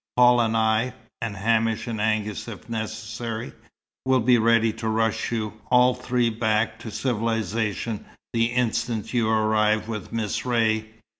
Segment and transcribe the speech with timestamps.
[0.17, 3.53] "Paul and I (and Hamish and Angus if necessary)
[4.03, 9.87] will be ready to rush you all three back to civilization the instant you arrive
[9.87, 10.89] with Miss Ray.